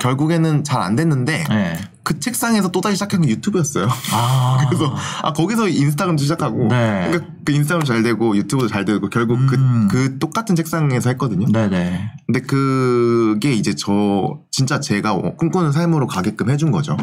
결국에는 0.00 0.64
잘 0.64 0.84
안 0.84 0.96
됐는데 0.96 1.44
네. 1.48 1.80
그 2.02 2.20
책상에서 2.20 2.70
또 2.70 2.80
다시 2.82 2.96
시작한 2.96 3.22
게 3.22 3.28
유튜브였어요. 3.30 3.88
아. 4.12 4.58
그래서 4.68 4.94
아 5.22 5.32
거기서 5.32 5.68
인스타그램도 5.68 6.22
시작하고 6.22 6.68
네. 6.68 7.08
그러니까 7.08 7.32
그 7.44 7.52
인스타그램 7.52 7.84
잘 7.84 8.02
되고 8.02 8.36
유튜브도 8.36 8.68
잘 8.68 8.84
되고 8.84 9.08
결국 9.08 9.38
음. 9.38 9.88
그, 9.90 9.96
그 9.96 10.18
똑같은 10.18 10.54
책상에서 10.54 11.08
했거든요. 11.10 11.46
네네. 11.50 12.10
근데 12.26 12.40
그게 12.40 13.52
이제 13.52 13.74
저 13.74 14.40
진짜 14.50 14.80
제가 14.80 15.14
꿈꾸는 15.38 15.72
삶으로 15.72 16.06
가게끔 16.06 16.50
해준 16.50 16.70
거죠. 16.70 16.96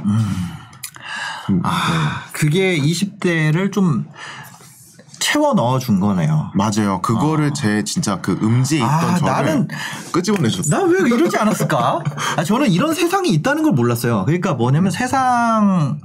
음, 1.49 1.61
아, 1.63 2.25
그게 2.31 2.77
20대를 2.77 3.71
좀 3.71 4.05
채워 5.31 5.53
넣어 5.53 5.79
준 5.79 5.99
거네요. 6.01 6.51
네. 6.53 6.63
맞아요. 6.65 7.01
그거를 7.01 7.53
제 7.53 7.83
진짜 7.83 8.19
그 8.21 8.37
음지에 8.41 8.79
있던 8.79 8.89
아, 8.89 9.15
저를 9.15 9.31
나는- 9.67 9.67
끄집어내셨어요. 10.11 10.77
나 10.77 10.83
왜 10.85 11.09
이러지 11.09 11.37
않았을까? 11.37 12.03
아, 12.37 12.43
저는 12.43 12.69
이런 12.69 12.93
세상이 12.93 13.29
있다는 13.29 13.63
걸 13.63 13.71
몰랐어요. 13.71 14.25
그러니까 14.25 14.53
뭐냐면 14.55 14.91
세상 14.91 15.99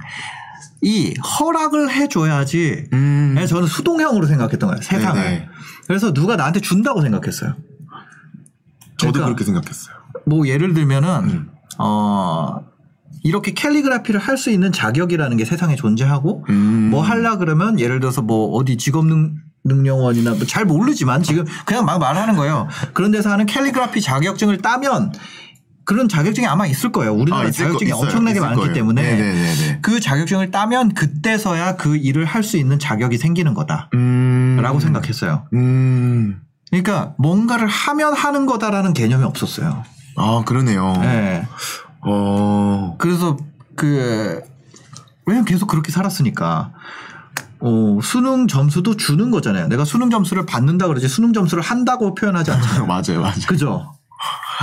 이 0.81 1.13
허락을 1.39 1.91
해줘야지. 1.91 2.85
음. 2.93 3.33
네, 3.35 3.47
저는 3.47 3.67
수동형으로 3.67 4.27
생각했던 4.27 4.69
거예요. 4.69 4.81
세상을. 4.81 5.21
네네. 5.21 5.49
그래서 5.87 6.13
누가 6.13 6.35
나한테 6.37 6.59
준다고 6.61 7.01
생각했어요. 7.01 7.55
저도 8.97 9.11
그러니까 9.13 9.25
그렇게 9.25 9.43
생각했어요. 9.43 9.95
뭐 10.25 10.47
예를 10.47 10.73
들면은 10.73 11.09
음. 11.25 11.51
어 11.79 12.59
이렇게 13.27 13.51
캘리그라피를 13.53 14.19
할 14.19 14.37
수 14.37 14.49
있는 14.51 14.71
자격이라는 14.71 15.35
게 15.37 15.45
세상에 15.45 15.75
존재하고 15.75 16.45
음. 16.49 16.89
뭐 16.91 17.01
하려 17.01 17.37
그러면 17.37 17.79
예를 17.79 17.99
들어서 17.99 18.21
뭐 18.21 18.55
어디 18.55 18.77
직업 18.77 19.05
능 19.05 19.35
능력원이나 19.65 20.31
뭐 20.31 20.45
잘 20.45 20.63
모르지만 20.65 21.23
지금 21.23 21.43
그냥 21.65 21.83
막 21.85 21.99
말하는 21.99 22.35
거예요. 22.37 22.67
그런 22.93 23.11
데서 23.11 23.29
하는 23.31 23.45
캘리그라피 23.45 23.99
자격증을 24.01 24.59
따면 24.59 25.11
그런 25.83 26.07
자격증이 26.09 26.45
아마 26.47 26.67
있을 26.67 26.91
거예요. 26.91 27.13
우리나라 27.13 27.43
아, 27.43 27.45
거- 27.45 27.51
자격증이 27.51 27.89
있어요. 27.89 28.01
엄청나게 28.03 28.39
많기 28.39 28.59
거예요. 28.59 28.73
때문에 28.73 29.01
네네네네. 29.01 29.79
그 29.81 29.99
자격증을 29.99 30.51
따면 30.51 30.93
그때서야 30.93 31.75
그 31.77 31.95
일을 31.97 32.25
할 32.25 32.43
수 32.43 32.57
있는 32.57 32.77
자격이 32.79 33.17
생기는 33.17 33.53
거다라고 33.53 33.89
음. 33.95 34.79
생각했어요. 34.79 35.47
음. 35.53 36.41
그러니까 36.69 37.15
뭔가를 37.17 37.67
하면 37.67 38.13
하는 38.13 38.45
거다라는 38.45 38.93
개념이 38.93 39.23
없었어요. 39.23 39.83
아 40.17 40.43
그러네요. 40.45 40.93
네. 41.01 41.45
어. 42.07 42.95
그래서 42.97 43.37
그 43.75 44.41
왜냐면 45.25 45.45
계속 45.45 45.67
그렇게 45.67 45.91
살았으니까 45.91 46.73
어, 47.59 47.99
수능 48.01 48.47
점수도 48.47 48.95
주는 48.95 49.31
거잖아요. 49.31 49.67
내가 49.67 49.83
수능 49.83 50.09
점수를 50.09 50.45
받는다 50.45 50.87
그러지 50.87 51.07
수능 51.07 51.33
점수를 51.33 51.63
한다고 51.63 52.15
표현하지 52.15 52.51
않잖아요. 52.51 52.85
맞아요, 52.87 53.21
맞아요. 53.21 53.35
그죠? 53.47 53.93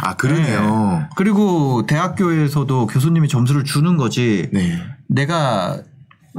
아 0.03 0.15
그러네요. 0.17 0.99
네. 1.01 1.09
그리고 1.17 1.87
대학교에서도 1.87 2.87
교수님이 2.87 3.29
점수를 3.29 3.65
주는 3.65 3.97
거지 3.97 4.49
네. 4.53 4.83
내가 5.09 5.81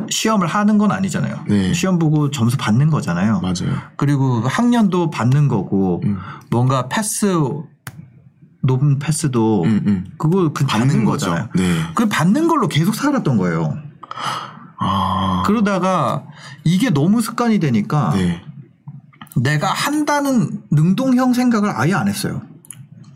시험을 0.10 0.48
하는 0.48 0.78
건 0.78 0.92
아니잖아요. 0.92 1.46
네. 1.48 1.74
시험 1.74 1.98
보고 2.00 2.32
점수 2.32 2.58
받는 2.58 2.90
거잖아요. 2.90 3.40
맞아요. 3.40 3.78
그리고 3.96 4.42
학년도 4.42 5.10
받는 5.10 5.48
거고 5.48 6.02
음. 6.04 6.18
뭔가 6.52 6.90
패스 6.90 7.28
높은 8.66 9.00
패스도 9.00 9.64
음, 9.64 9.82
음. 9.86 10.06
그거 10.18 10.52
그 10.54 10.66
받는, 10.66 10.88
받는 10.88 11.06
거죠. 11.06 11.28
거잖아요. 11.28 11.50
네. 11.56 11.82
그 11.96 12.08
받는 12.08 12.48
걸로 12.48 12.68
계속 12.68 12.96
살았던 12.96 13.38
거예요. 13.38 13.78
아. 14.80 15.44
그러다가 15.46 16.26
이게 16.64 16.90
너무 16.90 17.22
습관이 17.22 17.60
되니까 17.60 18.12
네. 18.14 18.42
내가 19.36 19.68
한다는 19.68 20.62
능동형 20.72 21.34
생각을 21.34 21.72
아예 21.76 21.94
안 21.94 22.08
했어요. 22.08 22.42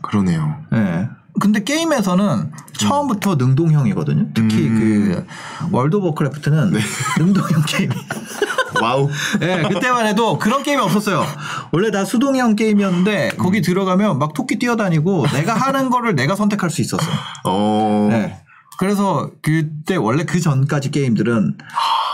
그러네요. 0.02 0.56
예. 0.72 1.08
근데 1.40 1.62
게임에서는 1.62 2.52
처음부터 2.74 3.36
능동형이거든요. 3.36 4.28
특히 4.34 4.68
음. 4.68 4.78
그 4.78 5.26
월드 5.70 5.96
오브 5.96 6.06
워크래프트는 6.08 6.72
능동형 7.18 7.62
게임. 7.66 7.90
와우. 8.80 9.08
예, 9.42 9.62
그때만 9.68 10.06
해도 10.06 10.38
그런 10.38 10.62
게임이 10.62 10.80
없었어요. 10.82 11.24
원래 11.72 11.90
다 11.90 12.04
수동형 12.04 12.56
게임이었는데 12.56 13.32
거기 13.38 13.62
들어가면 13.62 14.18
막 14.18 14.34
토끼 14.34 14.58
뛰어다니고 14.58 15.26
내가 15.32 15.54
하는 15.54 15.90
거를 15.90 16.14
내가 16.14 16.36
선택할 16.36 16.70
수 16.70 16.80
있었어. 16.80 17.04
어. 17.44 18.08
네. 18.10 18.40
그래서 18.78 19.30
그때 19.42 19.96
원래 19.96 20.24
그 20.24 20.40
전까지 20.40 20.90
게임들은 20.90 21.58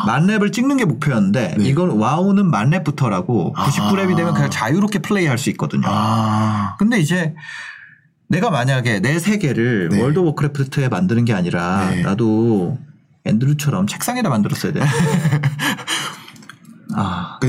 만렙을 0.04 0.50
찍는 0.50 0.76
게 0.78 0.84
목표였는데 0.84 1.54
네. 1.58 1.64
이건 1.64 1.90
와우는 1.90 2.50
만렙부터라고 2.50 3.54
99렙이 3.56 4.16
되면 4.16 4.34
그냥 4.34 4.50
자유롭게 4.50 4.98
플레이할 4.98 5.38
수 5.38 5.48
있거든요. 5.50 5.86
아. 5.86 6.74
근데 6.78 6.98
이제 6.98 7.34
내가 8.28 8.50
만약에 8.50 8.98
내 8.98 9.18
세계를 9.20 9.90
네. 9.90 10.02
월드 10.02 10.18
오브 10.18 10.28
워크래프트에 10.30 10.88
만드는 10.88 11.24
게 11.24 11.32
아니라 11.32 11.90
네. 11.90 12.02
나도 12.02 12.78
앤드루처럼 13.24 13.86
책상에다 13.86 14.28
만들었어야 14.28 14.72
돼. 14.72 14.80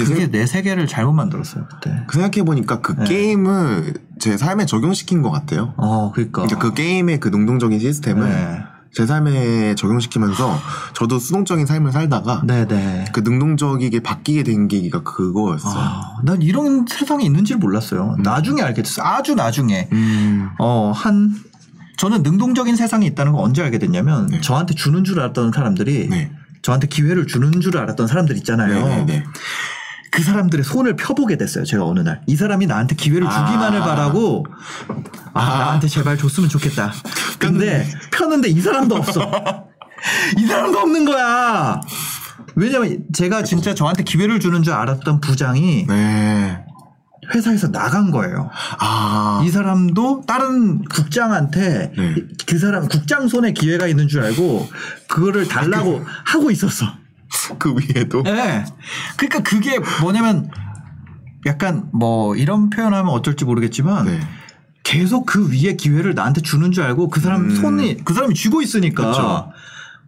아, 0.02 0.04
근데 0.04 0.14
그게 0.14 0.32
내 0.32 0.46
세계를 0.46 0.88
잘못 0.88 1.14
만들었어요 1.14 1.66
그때. 1.70 2.04
생각해 2.12 2.44
보니까 2.44 2.82
그 2.82 3.04
게임을 3.04 3.94
제 4.20 4.38
삶에 4.38 4.66
적용시킨 4.66 5.22
것 5.22 5.32
같아요. 5.32 5.74
어, 5.78 6.12
그러니까. 6.14 6.44
그러니까 6.44 6.60
그 6.60 6.74
게임의 6.74 7.20
그 7.20 7.30
능동적인 7.30 7.80
시스템을 7.80 8.30
네. 8.30 8.60
제 8.94 9.06
삶에 9.06 9.76
적용시키면서 9.76 10.60
저도 10.94 11.20
수동적인 11.20 11.66
삶을 11.66 11.92
살다가 11.92 12.42
네네. 12.48 13.06
그 13.14 13.20
능동적이게 13.20 14.00
바뀌게 14.00 14.44
된 14.44 14.68
계기가 14.68 15.04
그거였어요. 15.04 15.74
아, 15.78 16.02
난 16.24 16.42
이런 16.42 16.86
세상이 16.88 17.26
있는지를 17.26 17.60
몰랐어요. 17.60 18.16
나중에 18.24 18.62
알게 18.62 18.82
됐어요. 18.82 19.06
아주 19.06 19.36
나중에. 19.36 19.88
음. 19.92 20.50
어, 20.58 20.92
한, 20.96 21.36
저는 21.98 22.24
능동적인 22.24 22.76
세상이 22.76 23.06
있다는 23.08 23.34
걸 23.34 23.44
언제 23.44 23.62
알게 23.62 23.78
됐냐면 23.78 24.28
네. 24.28 24.42
저한테 24.42 24.74
주는 24.74 25.04
줄 25.04 25.20
알았던 25.20 25.52
사람들이 25.52 26.08
네. 26.10 26.32
저한테 26.62 26.88
기회를 26.88 27.28
주는 27.28 27.62
줄 27.62 27.78
알았던 27.78 28.08
사람들 28.08 28.36
있잖아요. 28.38 28.88
네네네. 28.88 29.24
그 30.12 30.24
사람들의 30.24 30.64
손을 30.64 30.96
펴보게 30.96 31.38
됐어요. 31.38 31.66
제가 31.66 31.86
어느 31.86 32.00
날. 32.00 32.22
이 32.28 32.36
사람이 32.36 32.66
나한테 32.66 32.96
기회를 32.96 33.30
주기만을 33.30 33.82
아. 33.82 33.86
바라고 33.86 34.46
아, 35.34 35.46
나한테 35.46 35.88
제발 35.88 36.18
줬으면 36.18 36.50
좋겠다. 36.50 36.92
근데 37.40 37.88
폈는데 38.12 38.50
이 38.50 38.60
사람도 38.60 38.96
없어. 38.96 39.22
이 40.38 40.46
사람도 40.46 40.80
없는 40.80 41.06
거야. 41.06 41.82
왜냐면 42.56 43.04
제가 43.14 43.44
진짜 43.44 43.74
저한테 43.76 44.04
기회를 44.04 44.40
주는 44.40 44.64
줄 44.64 44.74
알았던 44.74 45.22
부장이 45.22 45.86
네. 45.88 46.64
회사에서 47.34 47.72
나간 47.72 48.12
거예요. 48.12 48.50
아. 48.80 49.42
이 49.46 49.50
사람도 49.50 50.24
다른 50.26 50.84
국장한테 50.86 51.92
네. 51.96 52.16
그 52.46 52.58
사람 52.58 52.88
국장 52.88 53.28
손에 53.28 53.52
기회가 53.52 53.88
있는 53.88 54.08
줄 54.08 54.24
알고 54.24 54.70
그거를 55.08 55.48
달라고 55.48 56.04
하고 56.26 56.52
있었어. 56.52 56.86
그 57.58 57.76
위에도. 57.76 58.24
네. 58.24 58.66
그러니까 59.18 59.40
그게 59.44 59.80
뭐냐면 60.02 60.50
약간 61.46 61.90
뭐 61.94 62.36
이런 62.36 62.70
표현하면 62.70 63.12
어쩔지 63.12 63.46
모르겠지만 63.46 64.06
네. 64.06 64.20
계속 64.84 65.26
그 65.26 65.52
위에 65.52 65.76
기회를 65.76 66.14
나한테 66.16 66.42
주는 66.42 66.72
줄 66.72 66.84
알고 66.84 67.10
그 67.10 67.20
사람 67.20 67.46
음. 67.46 67.56
손이 67.56 68.04
그 68.04 68.14
사람이 68.14 68.34
쥐고 68.34 68.62
있으니까 68.62 69.12
그쵸. 69.12 69.52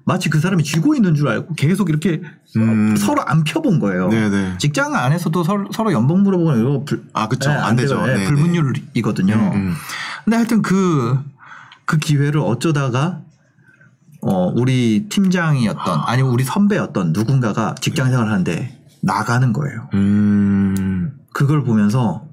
마치 0.06 0.30
그 0.30 0.40
사람이 0.40 0.64
쥐고 0.64 0.96
있는 0.96 1.14
줄 1.16 1.28
알고 1.28 1.54
계속 1.56 1.90
이렇게 1.90 2.22
음. 2.58 2.96
서로 2.98 3.22
안 3.28 3.44
펴본 3.44 3.80
거예요. 3.80 4.10
네네. 4.10 4.58
직장 4.58 4.96
안에서도 4.96 5.44
서로, 5.44 5.70
서로 5.72 5.94
연봉 5.94 6.24
물어보는 6.24 6.60
이거 6.60 6.84
불, 6.86 7.04
아, 7.14 7.28
그쵸. 7.28 7.50
네, 7.50 7.56
안 7.56 7.76
되죠. 7.76 7.96
돼요. 7.96 8.06
네, 8.06 8.14
네네. 8.14 8.26
불문율이거든요. 8.26 9.34
음, 9.34 9.54
음. 9.54 9.76
근데 10.24 10.38
하여튼 10.38 10.62
그 10.62 11.18
그 11.90 11.98
기회를 11.98 12.40
어쩌다가 12.40 13.22
어 14.22 14.52
우리 14.56 15.08
팀장이었던 15.10 16.02
아니 16.06 16.22
우리 16.22 16.44
선배였던 16.44 17.14
누군가가 17.14 17.76
직장 17.80 18.10
생활을 18.10 18.32
하는데 18.32 18.78
나가는 19.02 19.54
거예요. 19.54 19.90
음. 19.94 21.18
그걸 21.34 21.64
보면서 21.64 22.26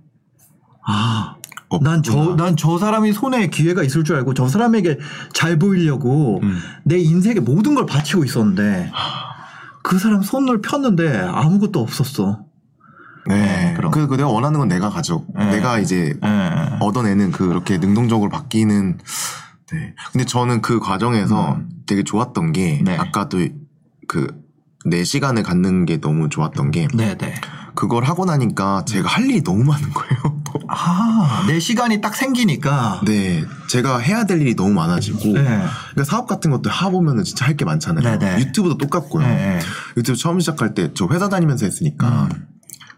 아, 0.85 1.37
난 1.83 2.03
저. 2.03 2.35
난 2.37 2.57
저 2.57 2.79
사람이 2.79 3.13
손에 3.13 3.49
기회가 3.49 3.83
있을 3.83 4.03
줄 4.05 4.17
알고 4.17 4.35
저 4.35 4.49
사람에게 4.49 4.99
잘 5.33 5.59
보이려고 5.59 6.41
음. 6.43 6.59
내 6.85 6.99
인생의 6.99 7.41
모든 7.43 7.75
걸 7.75 7.87
바치고 7.87 8.25
있었는데 8.25 8.91
그 9.83 9.99
사람 9.99 10.23
손을 10.23 10.61
폈는데 10.63 11.19
아무것도 11.19 11.81
없었어. 11.81 12.41
네. 13.29 13.75
그럼. 13.77 13.91
그, 13.91 14.07
그 14.07 14.15
내가 14.17 14.29
원하는 14.29 14.59
건 14.61 14.69
내가 14.69 14.91
가져. 14.91 15.25
네. 15.35 15.57
내가 15.57 15.79
이제 15.81 16.15
예. 16.25 16.77
얻어내는 16.81 17.33
그렇게 17.33 17.79
능동적으로 17.79 18.31
바뀌는. 18.31 18.99
네. 19.73 19.95
근데 20.13 20.25
저는 20.25 20.63
그 20.63 20.79
과정에서 20.81 21.61
되게 21.87 22.03
좋았던 22.05 22.53
게 22.53 22.79
음. 22.81 22.85
네. 22.85 22.97
아까도 22.97 23.39
그 24.09 24.47
내 24.89 25.03
시간을 25.03 25.43
갖는 25.43 25.85
게 25.85 26.01
너무 26.01 26.29
좋았던 26.29 26.71
게 26.71 26.87
네, 26.95 27.17
네. 27.19 27.35
그걸 27.75 28.05
하고 28.05 28.25
나니까 28.25 28.85
제가 28.87 29.09
할 29.09 29.25
일이 29.29 29.43
너무 29.43 29.65
많은 29.65 29.91
거예요. 29.91 30.43
아, 30.69 31.45
내 31.49 31.59
시간이 31.59 32.01
딱 32.01 32.15
생기니까. 32.15 33.01
네. 33.05 33.45
제가 33.69 33.99
해야 33.99 34.25
될 34.27 34.41
일이 34.41 34.55
너무 34.55 34.73
많아지고 34.75 35.33
네. 35.33 35.43
그러니까 35.43 36.05
사업 36.05 36.29
같은 36.29 36.53
것도 36.53 36.71
해보면은 36.71 37.25
진짜 37.25 37.45
할 37.47 37.57
게 37.57 37.65
많잖아요. 37.65 38.19
네, 38.19 38.37
네. 38.37 38.41
유튜브도 38.43 38.79
똑같고요. 38.79 39.27
네. 39.27 39.59
유튜브 39.97 40.17
처음 40.17 40.39
시작할 40.39 40.73
때 40.75 40.93
저 40.95 41.09
회사 41.11 41.29
다니면서 41.29 41.67
했으니까 41.67 42.29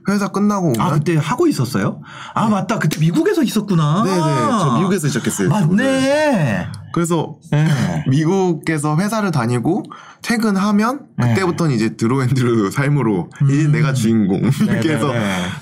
회사 0.09 0.29
끝나고 0.29 0.69
오면 0.69 0.81
아, 0.81 0.91
그때 0.91 1.17
하고 1.17 1.47
있었어요? 1.47 2.01
아, 2.35 2.49
맞다. 2.49 2.79
그때 2.79 2.99
미국에서 2.99 3.43
있었구나. 3.43 4.03
네네 4.05 4.19
저 4.19 4.77
미국에서 4.79 5.09
시작했어요. 5.09 5.49
맞네. 5.49 6.67
그래서 6.93 7.37
네. 7.53 8.05
미국에서 8.09 8.97
회사를 8.97 9.31
다니고 9.31 9.85
퇴근하면 10.23 11.07
네. 11.19 11.29
그때부터는 11.29 11.75
이제 11.75 11.97
드로앤드루 11.97 12.71
삶으로 12.71 13.31
음. 13.43 13.51
이제 13.51 13.69
내가 13.69 13.93
주인공 13.93 14.41
이렇게 14.63 14.95
해서. 14.95 15.13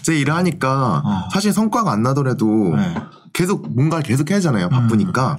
제 0.03 0.19
일을 0.19 0.35
하니까 0.35 1.03
어. 1.05 1.29
사실 1.33 1.53
성과가 1.53 1.91
안 1.91 2.03
나더라도 2.03 2.75
네. 2.77 2.95
계속 3.33 3.75
뭔가를 3.75 4.05
계속 4.05 4.31
해야 4.31 4.37
하잖아요 4.37 4.69
바쁘니까 4.69 5.39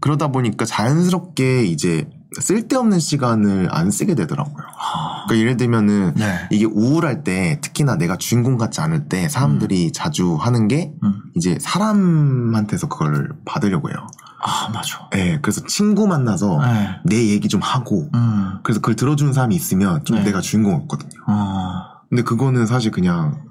그러다 0.00 0.28
보니까 0.28 0.64
자연스럽게 0.64 1.64
이제 1.64 2.08
쓸데없는 2.40 2.98
시간을 2.98 3.68
안 3.70 3.90
쓰게 3.90 4.14
되더라고요. 4.14 4.64
그러니까 5.26 5.38
예를 5.38 5.56
들면은 5.56 6.14
네. 6.16 6.48
이게 6.50 6.64
우울할 6.64 7.24
때 7.24 7.60
특히나 7.62 7.96
내가 7.96 8.16
주인공 8.16 8.56
같지 8.56 8.80
않을 8.80 9.08
때 9.08 9.28
사람들이 9.28 9.92
자주 9.92 10.34
하는 10.34 10.68
게 10.68 10.92
음. 11.02 11.22
이제 11.34 11.58
사람한테서 11.60 12.88
그걸 12.88 13.30
받으려고 13.44 13.90
해요. 13.90 14.06
아, 14.42 14.68
맞아. 14.72 15.08
예, 15.14 15.38
그래서 15.40 15.64
친구 15.66 16.06
만나서 16.06 16.60
네. 16.60 16.90
내 17.04 17.28
얘기 17.28 17.48
좀 17.48 17.60
하고 17.60 18.08
음. 18.14 18.58
그래서 18.62 18.80
그걸 18.80 18.94
들어주는 18.96 19.32
사람이 19.32 19.54
있으면 19.54 20.04
좀 20.04 20.18
네. 20.18 20.24
내가 20.24 20.40
주인공이었거든요. 20.40 21.20
어. 21.26 21.82
근데 22.08 22.22
그거는 22.22 22.66
사실 22.66 22.90
그냥 22.92 23.42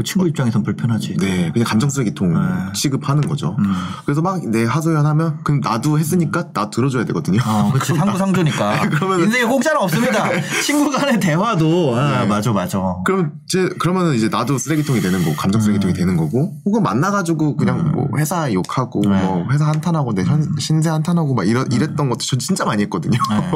그 0.00 0.02
친구 0.02 0.26
입장에선 0.26 0.62
불편하지. 0.62 1.16
네 1.18 1.50
그냥 1.52 1.66
감정 1.66 1.90
쓰레기통 1.90 2.32
네. 2.32 2.72
취급하는 2.72 3.20
거죠. 3.28 3.54
음. 3.58 3.64
그래서 4.06 4.22
막 4.22 4.40
내 4.50 4.64
하소연 4.64 5.04
하면 5.04 5.38
그럼 5.44 5.60
나도 5.60 5.98
했으니까 5.98 6.52
나 6.54 6.70
들어줘야 6.70 7.04
되거든요. 7.04 7.38
어, 7.46 7.70
그치. 7.72 7.92
상부상조니까. 7.94 8.88
그러면은- 8.88 9.24
인생에 9.24 9.44
공짜는 9.44 9.78
없습니다. 9.82 10.24
친구 10.64 10.90
간의 10.90 11.20
대화도, 11.20 11.94
아, 11.96 12.20
네. 12.22 12.26
맞아, 12.26 12.52
맞아. 12.52 12.78
그럼 13.04 13.32
제 13.46 13.68
그러면은 13.78 14.14
이제 14.14 14.28
나도 14.28 14.56
쓰레기통이 14.56 15.00
되는 15.02 15.22
거고 15.22 15.36
감정 15.36 15.60
쓰레기통이 15.60 15.92
음. 15.92 15.96
되는 15.96 16.16
거고 16.16 16.54
혹은 16.64 16.82
만나가지고 16.82 17.56
그냥 17.56 17.80
음. 17.80 17.92
뭐 17.92 18.08
회사 18.16 18.50
욕하고 18.52 19.02
네. 19.02 19.08
뭐 19.22 19.46
회사 19.52 19.66
한탄하고 19.66 20.14
내 20.14 20.24
현- 20.24 20.48
신세 20.58 20.88
한탄하고 20.88 21.34
막 21.34 21.46
이러, 21.46 21.64
이랬던 21.70 22.08
것도 22.08 22.20
저 22.20 22.36
진짜 22.38 22.64
많이 22.64 22.82
했거든요. 22.84 23.18
네. 23.30 23.50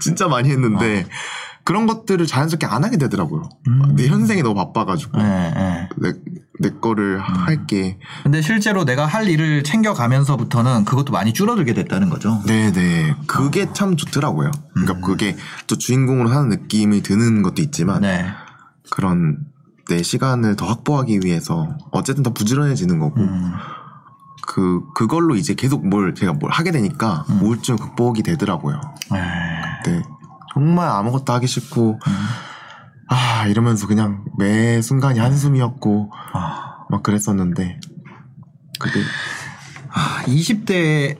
진짜 0.00 0.28
많이 0.28 0.48
했는데 0.50 1.06
그런 1.64 1.86
것들을 1.86 2.26
자연스럽게 2.26 2.66
안 2.66 2.84
하게 2.84 2.96
되더라고요. 2.96 3.48
음. 3.68 3.94
내 3.96 4.08
현생이 4.08 4.42
너무 4.42 4.54
바빠가지고 4.54 5.18
네, 5.18 5.52
네. 5.54 5.88
내, 5.96 6.12
내 6.58 6.70
거를 6.80 7.16
음. 7.16 7.20
할게. 7.20 7.98
근데 8.24 8.42
실제로 8.42 8.84
내가 8.84 9.06
할 9.06 9.28
일을 9.28 9.62
챙겨가면서부터는 9.62 10.84
그것도 10.84 11.12
많이 11.12 11.32
줄어들게 11.32 11.72
됐다는 11.74 12.10
거죠. 12.10 12.42
네네. 12.46 13.16
그게 13.26 13.72
참 13.72 13.96
좋더라고요. 13.96 14.50
그러니까 14.74 15.06
그게 15.06 15.36
또 15.66 15.76
주인공으로 15.78 16.30
하는 16.30 16.48
느낌이 16.48 17.02
드는 17.02 17.42
것도 17.42 17.62
있지만 17.62 18.02
네. 18.02 18.26
그런 18.90 19.38
내 19.88 20.02
시간을 20.02 20.56
더 20.56 20.66
확보하기 20.66 21.20
위해서 21.24 21.76
어쨌든 21.90 22.22
더 22.22 22.32
부지런해지는 22.32 22.98
거고 22.98 23.20
음. 23.20 23.52
그 24.46 24.80
그걸로 24.94 25.36
이제 25.36 25.54
계속 25.54 25.86
뭘 25.86 26.14
제가 26.14 26.32
뭘 26.32 26.50
하게 26.50 26.72
되니까 26.72 27.24
음. 27.30 27.42
우울증 27.42 27.76
극복이 27.76 28.22
되더라고요. 28.22 28.80
네. 29.12 30.02
네. 30.56 30.62
정말 30.64 30.88
아무것도 30.88 31.32
하기 31.34 31.46
싫고 31.46 31.92
음. 31.92 32.12
아 33.08 33.46
이러면서 33.46 33.86
그냥 33.86 34.24
매 34.38 34.80
순간이 34.80 35.18
한숨이었고 35.18 36.10
아, 36.34 36.86
막 36.88 37.02
그랬었는데 37.02 37.80
그게 38.78 39.00
20대, 40.26 41.18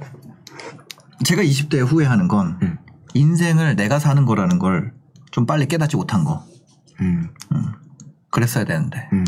제가 1.24 1.42
20대에 1.42 1.86
후회하는 1.86 2.28
건 2.28 2.58
음. 2.62 2.78
인생을 3.14 3.76
내가 3.76 3.98
사는 3.98 4.24
거라는 4.24 4.58
걸 4.58 4.92
좀 5.32 5.46
빨리 5.46 5.66
깨닫지 5.66 5.96
못한 5.96 6.22
거. 6.22 6.46
음, 7.00 7.30
그랬어야 8.30 8.64
되는데. 8.64 9.08
음, 9.12 9.24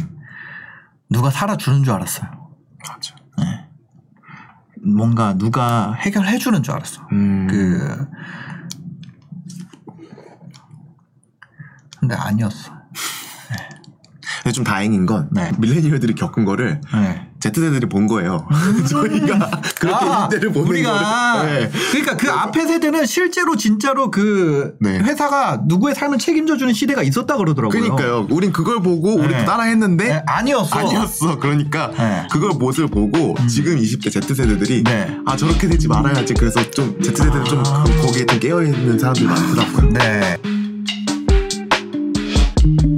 누가 1.10 1.30
살아주는 1.30 1.82
줄 1.82 1.92
알았어요. 1.94 2.30
맞아. 2.88 3.16
뭔가 4.86 5.32
누가 5.32 5.94
해결해 5.94 6.36
주는 6.36 6.62
줄 6.62 6.74
알았어. 6.74 7.08
음, 7.10 7.46
그 7.48 8.06
근데 12.08 12.14
아니었어. 12.16 12.72
근데 14.42 14.52
좀 14.52 14.62
다행인 14.62 15.06
건 15.06 15.28
네. 15.32 15.52
밀레니얼들이 15.58 16.14
겪은 16.14 16.44
거를 16.44 16.80
네. 16.92 17.28
Z세대들이 17.40 17.88
본 17.88 18.06
거예요. 18.06 18.46
저희가 18.90 19.50
그렇게 19.80 20.04
아, 20.04 20.24
인대를 20.24 20.52
보는 20.52 20.68
우리가 20.68 21.38
거를. 21.38 21.60
네. 21.60 21.70
그러니까 21.92 22.16
그 22.18 22.30
앞에 22.30 22.66
세대는 22.66 23.06
실제로 23.06 23.56
진짜로 23.56 24.10
그 24.10 24.74
네. 24.80 24.98
회사가 24.98 25.62
누구의 25.66 25.94
삶을 25.94 26.18
책임져 26.18 26.58
주는 26.58 26.74
시대가 26.74 27.02
있었다 27.02 27.38
그러더라고요. 27.38 27.80
그러니까요. 27.80 28.26
우린 28.30 28.52
그걸 28.52 28.82
보고 28.82 29.14
우리 29.14 29.28
네. 29.28 29.44
따라 29.46 29.62
했는데 29.64 30.08
네, 30.08 30.22
아니었어. 30.26 30.78
아니었어. 30.78 31.38
그러니까 31.38 31.90
네. 31.96 32.26
그걸 32.30 32.50
못을 32.50 32.86
보고 32.88 33.34
지금 33.48 33.76
20대 33.78 34.10
Z세대들이 34.12 34.84
네. 34.84 35.16
아 35.24 35.36
저렇게 35.36 35.68
되지 35.68 35.88
말아야지. 35.88 36.34
그래서 36.34 36.60
좀 36.70 37.00
Z세대는 37.02 37.44
좀 37.46 37.62
아. 37.66 37.84
그- 37.84 38.02
거기에 38.06 38.26
좀 38.26 38.38
깨어 38.40 38.62
있는 38.62 38.98
사람들이 38.98 39.26
많더라고요. 39.26 39.90
네. 39.90 40.36
thank 42.64 42.82
you 42.82 42.93